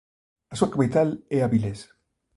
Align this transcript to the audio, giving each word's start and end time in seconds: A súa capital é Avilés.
A 0.53 0.55
súa 0.59 0.71
capital 0.73 1.09
é 1.35 1.37
Avilés. 1.41 1.79